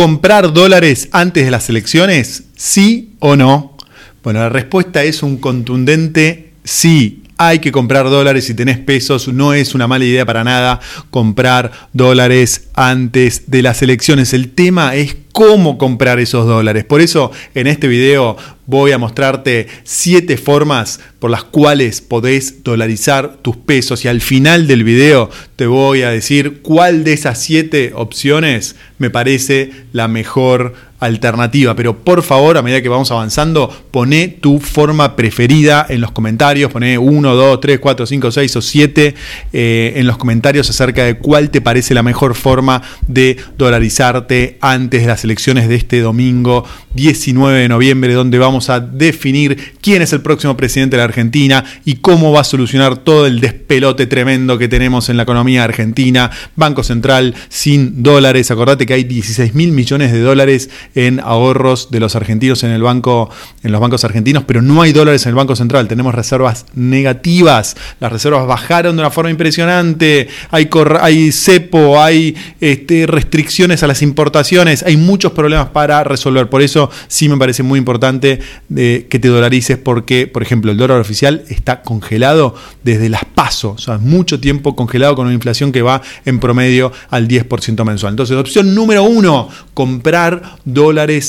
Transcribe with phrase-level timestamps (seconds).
[0.00, 2.44] ¿Comprar dólares antes de las elecciones?
[2.56, 3.76] ¿Sí o no?
[4.24, 9.54] Bueno, la respuesta es un contundente sí hay que comprar dólares si tenés pesos, no
[9.54, 10.78] es una mala idea para nada
[11.08, 14.34] comprar dólares antes de las elecciones.
[14.34, 16.84] El tema es cómo comprar esos dólares.
[16.84, 18.36] Por eso en este video
[18.70, 24.68] voy a mostrarte siete formas por las cuales podés dolarizar tus pesos y al final
[24.68, 30.74] del video te voy a decir cuál de esas siete opciones me parece la mejor
[31.00, 31.74] alternativa.
[31.74, 36.70] Pero por favor, a medida que vamos avanzando, pone tu forma preferida en los comentarios.
[36.70, 39.14] Pone 1, 2, 3, 4, 5, 6 o 7
[39.52, 45.00] eh, en los comentarios acerca de cuál te parece la mejor forma de dolarizarte antes
[45.02, 50.12] de las elecciones de este domingo 19 de noviembre, donde vamos a definir quién es
[50.12, 54.58] el próximo presidente de la Argentina y cómo va a solucionar todo el despelote tremendo
[54.58, 56.30] que tenemos en la economía argentina.
[56.56, 58.50] Banco Central sin dólares.
[58.50, 62.82] Acordate que hay 16 mil millones de dólares en ahorros de los argentinos en el
[62.82, 63.30] banco,
[63.62, 65.88] en los bancos argentinos, pero no hay dólares en el Banco Central.
[65.88, 67.76] Tenemos reservas negativas.
[68.00, 70.28] Las reservas bajaron de una forma impresionante.
[70.50, 70.68] Hay,
[71.00, 74.82] hay cepo, hay este, restricciones a las importaciones.
[74.82, 76.48] Hay muchos problemas para resolver.
[76.48, 80.76] Por eso sí me parece muy importante de, que te dolarices porque, por ejemplo, el
[80.76, 85.72] dólar oficial está congelado desde las pasos, o sea, mucho tiempo congelado con una inflación
[85.72, 88.12] que va en promedio al 10% mensual.
[88.12, 90.79] Entonces, opción número uno, comprar dólares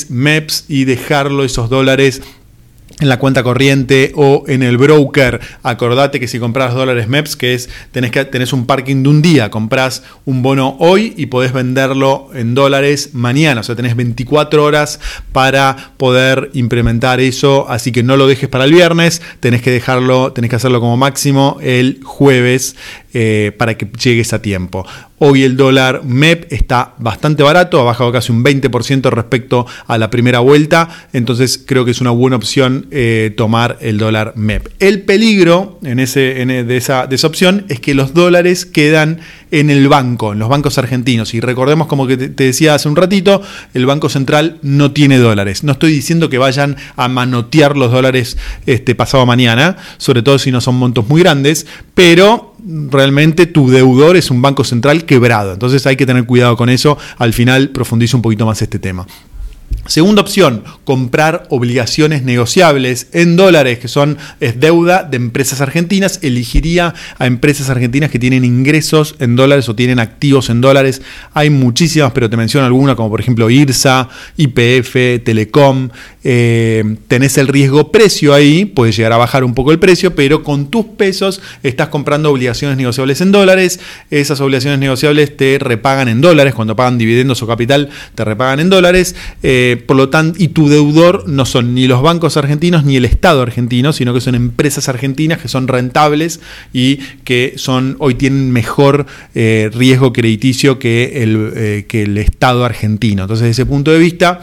[0.08, 2.22] MEPS y dejarlo esos dólares
[3.00, 5.40] en la cuenta corriente o en el broker.
[5.62, 9.22] Acordate que si compras dólares MEPS, que es, tenés, que, tenés un parking de un
[9.22, 13.60] día, compras un bono hoy y podés venderlo en dólares mañana.
[13.60, 15.00] O sea, tenés 24 horas
[15.32, 17.68] para poder implementar eso.
[17.68, 20.96] Así que no lo dejes para el viernes, tenés que dejarlo, tenés que hacerlo como
[20.96, 22.76] máximo el jueves
[23.14, 24.86] eh, para que llegues a tiempo.
[25.24, 30.10] Hoy el dólar MEP está bastante barato, ha bajado casi un 20% respecto a la
[30.10, 34.66] primera vuelta, entonces creo que es una buena opción eh, tomar el dólar MEP.
[34.80, 39.20] El peligro en esa, de esa opción es que los dólares quedan
[39.52, 41.34] en el banco, en los bancos argentinos.
[41.34, 43.42] Y recordemos, como que te decía hace un ratito,
[43.74, 45.62] el Banco Central no tiene dólares.
[45.62, 50.50] No estoy diciendo que vayan a manotear los dólares este pasado mañana, sobre todo si
[50.50, 55.52] no son montos muy grandes, pero realmente tu deudor es un banco central quebrado.
[55.52, 56.98] Entonces hay que tener cuidado con eso.
[57.18, 59.06] Al final profundizo un poquito más este tema.
[59.86, 66.20] Segunda opción, comprar obligaciones negociables en dólares, que son es deuda de empresas argentinas.
[66.22, 71.02] Elegiría a empresas argentinas que tienen ingresos en dólares o tienen activos en dólares.
[71.34, 75.88] Hay muchísimas, pero te menciono alguna, como por ejemplo IRSA, IPF, Telecom.
[76.24, 80.42] Eh, tenés el riesgo precio ahí, puede llegar a bajar un poco el precio, pero
[80.42, 83.80] con tus pesos estás comprando obligaciones negociables en dólares.
[84.10, 88.70] Esas obligaciones negociables te repagan en dólares, cuando pagan dividendos o capital te repagan en
[88.70, 89.16] dólares.
[89.42, 93.04] Eh, por lo tanto, y tu deudor no son ni los bancos argentinos ni el
[93.04, 96.40] Estado argentino, sino que son empresas argentinas que son rentables
[96.72, 102.64] y que son hoy tienen mejor eh, riesgo crediticio que el, eh, que el Estado
[102.64, 103.22] argentino.
[103.22, 104.40] Entonces, desde ese punto de vista,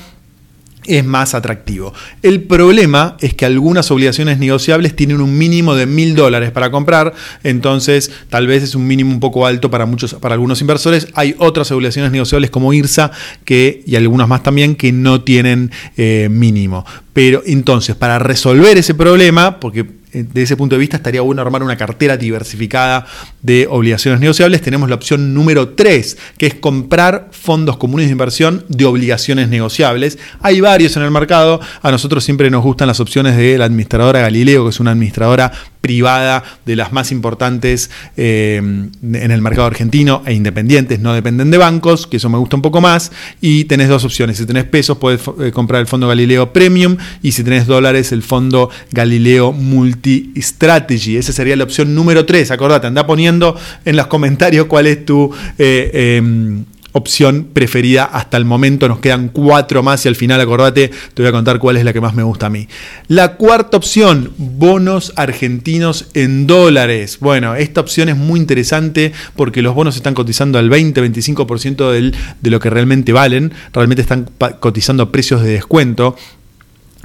[0.90, 1.94] es más atractivo.
[2.22, 7.14] El problema es que algunas obligaciones negociables tienen un mínimo de mil dólares para comprar,
[7.44, 11.08] entonces tal vez es un mínimo un poco alto para muchos, para algunos inversores.
[11.14, 13.12] Hay otras obligaciones negociables como IRSA
[13.46, 16.86] que, y algunas más también que no tienen eh, mínimo.
[17.14, 21.62] Pero entonces, para resolver ese problema, porque de ese punto de vista estaría bueno armar
[21.62, 23.06] una cartera diversificada
[23.42, 24.62] de obligaciones negociables.
[24.62, 30.18] Tenemos la opción número 3, que es comprar fondos comunes de inversión de obligaciones negociables.
[30.42, 31.60] Hay varios en el mercado.
[31.82, 35.52] A nosotros siempre nos gustan las opciones de la administradora Galileo, que es una administradora
[35.82, 41.58] privada de las más importantes eh, en el mercado argentino e independientes, no dependen de
[41.58, 43.12] bancos, que eso me gusta un poco más.
[43.42, 44.38] Y tenés dos opciones.
[44.38, 48.24] Si tenés pesos, puedes eh, comprar el fondo Galileo Premium y si tenés dólares, el
[48.24, 51.18] fondo Galileo Multi Strategy.
[51.18, 52.52] Esa sería la opción número 3.
[52.52, 58.46] Acordate, anda poniendo en los comentarios cuál es tu eh, em, opción preferida hasta el
[58.46, 58.88] momento.
[58.88, 61.94] Nos quedan cuatro más y al final, acordate, te voy a contar cuál es la
[61.94, 62.68] que más me gusta a mí.
[63.08, 67.18] La cuarta opción, bonos argentinos en dólares.
[67.20, 72.60] Bueno, esta opción es muy interesante porque los bonos están cotizando al 20-25% de lo
[72.60, 73.54] que realmente valen.
[73.74, 76.16] Realmente están cotizando a precios de descuento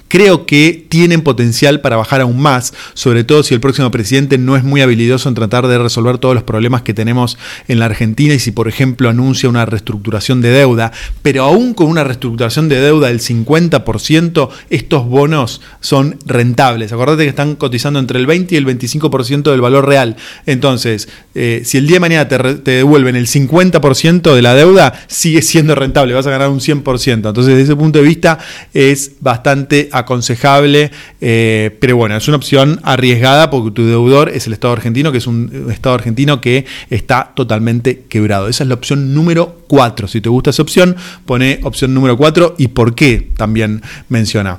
[0.08, 4.56] creo que tienen potencial para bajar aún más, sobre todo si el próximo presidente no
[4.56, 8.34] es muy habilidoso en tratar de resolver todos los problemas que tenemos en la Argentina
[8.34, 10.92] y si, por ejemplo, anuncia una reestructuración de deuda,
[11.22, 16.92] pero aún con una reestructuración de deuda del 50%, estos bonos son rentables.
[16.92, 20.16] Acordate que están cotizando entre el 20 y el 25% del valor real.
[20.46, 25.42] Entonces, eh, si el día de mañana te, devuelven el 50% de la deuda, sigue
[25.42, 27.12] siendo rentable, vas a ganar un 100%.
[27.14, 28.38] Entonces, desde ese punto de vista,
[28.72, 30.90] es bastante aconsejable,
[31.20, 35.18] eh, pero bueno, es una opción arriesgada porque tu deudor es el Estado argentino, que
[35.18, 38.48] es un Estado argentino que está totalmente quebrado.
[38.48, 40.08] Esa es la opción número 4.
[40.08, 40.96] Si te gusta esa opción,
[41.26, 44.58] pone opción número 4 y por qué también menciona.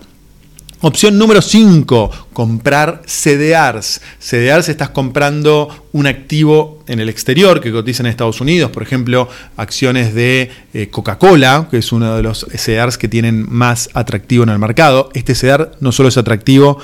[0.88, 4.02] Opción número 5, comprar CDRs.
[4.20, 9.28] CDRs estás comprando un activo en el exterior que cotiza en Estados Unidos, por ejemplo,
[9.58, 14.50] acciones de eh, Coca-Cola, que es uno de los CDRs que tienen más atractivo en
[14.50, 15.10] el mercado.
[15.16, 16.78] Este CDR no solo es atractivo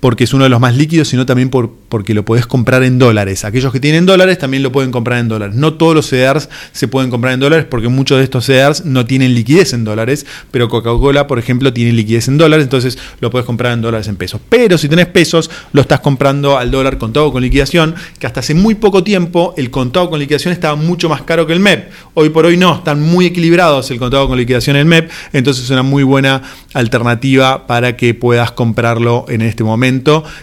[0.00, 2.98] porque es uno de los más líquidos, sino también por, porque lo podés comprar en
[2.98, 3.44] dólares.
[3.44, 5.56] Aquellos que tienen dólares también lo pueden comprar en dólares.
[5.56, 9.06] No todos los CDRs se pueden comprar en dólares porque muchos de estos CDRs no
[9.06, 13.46] tienen liquidez en dólares, pero Coca-Cola, por ejemplo, tiene liquidez en dólares, entonces lo puedes
[13.46, 14.40] comprar en dólares en pesos.
[14.48, 18.54] Pero si tenés pesos, lo estás comprando al dólar contado con liquidación, que hasta hace
[18.54, 21.90] muy poco tiempo el contado con liquidación estaba mucho más caro que el MEP.
[22.14, 25.64] Hoy por hoy no, están muy equilibrados el contado con liquidación y el MEP, entonces
[25.64, 26.42] es una muy buena
[26.74, 29.85] alternativa para que puedas comprarlo en este momento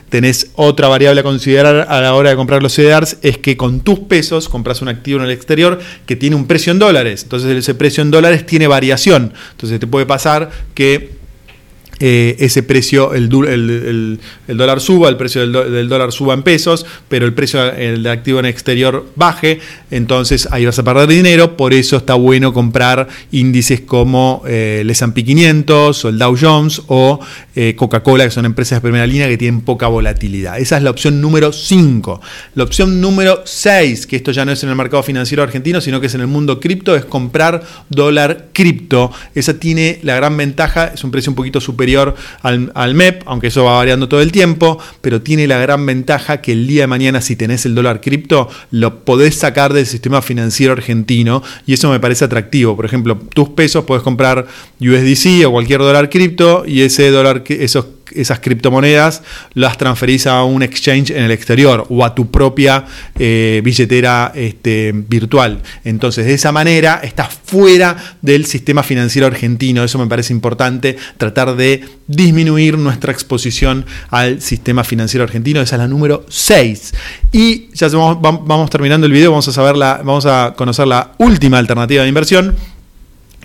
[0.10, 3.81] tenés otra variable a considerar a la hora de comprar los CDRs, es que con
[3.81, 7.24] tus pesos compras un activo en el exterior que tiene un precio en dólares.
[7.24, 9.34] Entonces ese precio en dólares tiene variación.
[9.51, 11.23] Entonces te puede pasar que
[12.00, 13.30] eh, ese precio, el,
[14.48, 18.45] dólar suba, el precio del, dólar suba en pesos, pero el precio del activo en
[18.45, 19.60] exterior baje,
[19.92, 24.90] entonces ahí vas a perder dinero, por eso está bueno comprar índices como eh, el
[24.90, 27.19] S&P 500 o el Dow Jones o
[27.56, 30.60] eh, Coca-Cola, que son empresas de primera línea que tienen poca volatilidad.
[30.60, 32.22] Esa es la opción número 5.
[32.56, 36.01] La opción número 6, que esto ya no es en el mercado financiero argentino, sino
[36.01, 39.12] que es en el mundo cripto, es comprar dólar cripto.
[39.36, 41.82] Esa tiene la gran ventaja, es un precio un poquito superior
[42.41, 46.51] al, MEP, aunque eso va variando todo el tiempo, pero tiene la gran ventaja que
[46.51, 50.74] el día de mañana si tenés el dólar cripto, lo podés sacar del sistema financiero
[50.74, 52.75] argentino y eso me parece atractivo.
[52.75, 54.47] Por ejemplo, tus pesos puedes comprar
[54.80, 57.85] USDC o cualquier dólar cripto y ese dólar, esos
[58.15, 59.24] esas criptomonedas
[59.54, 62.86] las transferís a un exchange en el exterior o a tu propia
[63.18, 65.62] eh, billetera este, virtual.
[65.83, 69.83] Entonces, de esa manera estás fuera del sistema financiero argentino.
[69.83, 75.62] Eso me parece importante, tratar de disminuir nuestra exposición al sistema financiero argentino.
[75.62, 76.94] Esa es la número 6.
[77.31, 81.12] Y ya vamos, vamos terminando el video, vamos a, saber la, vamos a conocer la
[81.18, 82.56] última alternativa de inversión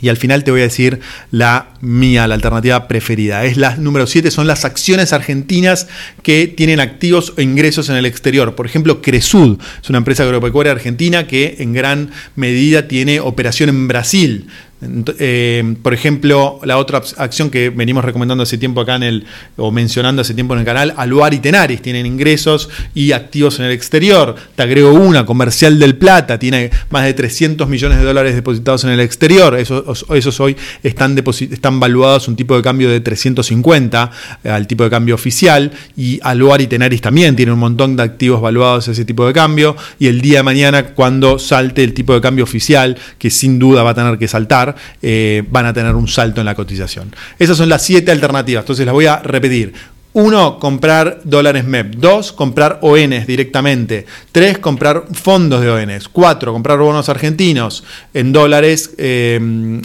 [0.00, 1.00] y al final te voy a decir
[1.30, 3.44] la mía, la alternativa preferida.
[3.44, 5.88] Es la número 7, son las acciones argentinas
[6.22, 8.54] que tienen activos o ingresos en el exterior.
[8.54, 13.88] Por ejemplo, Cresud es una empresa agropecuaria argentina que en gran medida tiene operación en
[13.88, 14.48] Brasil.
[14.80, 19.26] Eh, por ejemplo, la otra acción que venimos recomendando hace tiempo acá en el,
[19.56, 23.66] o mencionando hace tiempo en el canal, Aluar y Tenaris, tienen ingresos y activos en
[23.66, 24.36] el exterior.
[24.54, 28.90] Te agrego una, Comercial del Plata, tiene más de 300 millones de dólares depositados en
[28.90, 29.56] el exterior.
[29.58, 30.06] Esos,
[30.40, 31.18] hoy están,
[31.50, 34.10] están valuados un tipo de cambio de 350
[34.44, 35.72] eh, al tipo de cambio oficial.
[35.96, 39.32] Y Aluar y Tenaris también tienen un montón de activos valuados a ese tipo de
[39.32, 39.76] cambio.
[39.98, 43.82] Y el día de mañana, cuando salte el tipo de cambio oficial, que sin duda
[43.82, 44.67] va a tener que saltar,
[45.02, 47.14] eh, van a tener un salto en la cotización.
[47.38, 49.72] Esas son las siete alternativas, entonces las voy a repetir.
[50.14, 51.96] Uno, comprar dólares MEP.
[51.96, 54.06] Dos, comprar ONs directamente.
[54.32, 56.08] Tres, comprar fondos de ONs.
[56.08, 57.84] Cuatro, comprar bonos argentinos
[58.14, 59.38] en dólares eh,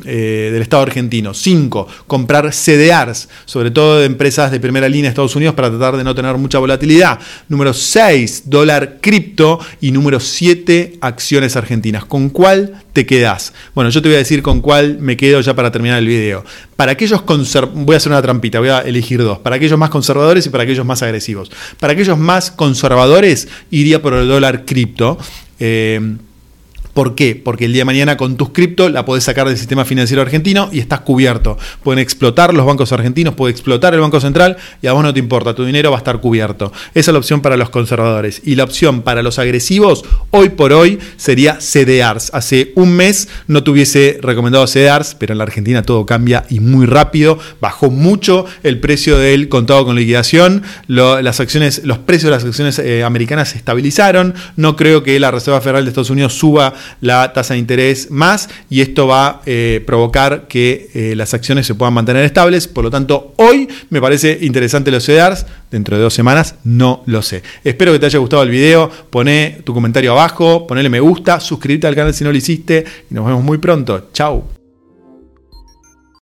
[0.05, 1.33] eh, del Estado argentino.
[1.33, 5.97] Cinco, comprar CDRs, sobre todo de empresas de primera línea de Estados Unidos para tratar
[5.97, 7.19] de no tener mucha volatilidad.
[7.49, 9.59] Número seis, dólar cripto.
[9.81, 12.05] Y número siete, acciones argentinas.
[12.05, 13.53] ¿Con cuál te quedas?
[13.75, 16.45] Bueno, yo te voy a decir con cuál me quedo ya para terminar el video.
[16.77, 19.39] Para aquellos conservadores, voy a hacer una trampita, voy a elegir dos.
[19.39, 20.12] Para aquellos más conservadores
[20.45, 21.51] y para aquellos más agresivos.
[21.79, 25.17] Para aquellos más conservadores iría por el dólar cripto.
[25.59, 25.99] Eh,
[26.93, 27.35] ¿Por qué?
[27.35, 30.69] Porque el día de mañana con tus cripto la podés sacar del sistema financiero argentino
[30.71, 31.57] y estás cubierto.
[31.81, 35.19] Pueden explotar los bancos argentinos, puede explotar el Banco Central y a vos no te
[35.19, 36.71] importa, tu dinero va a estar cubierto.
[36.93, 38.41] Esa es la opción para los conservadores.
[38.45, 42.29] Y la opción para los agresivos, hoy por hoy, sería CDRs.
[42.33, 46.85] Hace un mes no tuviese recomendado CDRs, pero en la Argentina todo cambia y muy
[46.85, 47.39] rápido.
[47.59, 50.61] Bajó mucho el precio del contado con liquidación.
[50.87, 54.35] las acciones, los precios de las acciones eh, americanas se estabilizaron.
[54.57, 58.49] No creo que la Reserva Federal de Estados Unidos suba la tasa de interés más
[58.69, 62.67] y esto va a eh, provocar que eh, las acciones se puedan mantener estables.
[62.67, 65.45] Por lo tanto, hoy me parece interesante los CEDARs.
[65.71, 67.41] Dentro de dos semanas no lo sé.
[67.63, 68.89] Espero que te haya gustado el video.
[69.09, 73.13] Poné tu comentario abajo, ponele me gusta, suscríbete al canal si no lo hiciste y
[73.13, 74.09] nos vemos muy pronto.
[74.13, 74.62] Chao.